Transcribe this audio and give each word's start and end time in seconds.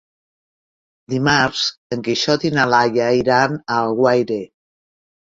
Dimarts 1.15 1.61
en 1.97 2.03
Quixot 2.09 2.49
i 2.51 2.53
na 2.57 2.67
Laia 2.75 3.13
iran 3.23 3.63
a 3.63 3.81
Alguaire. 3.87 4.45